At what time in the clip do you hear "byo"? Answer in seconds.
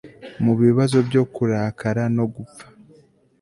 1.07-1.23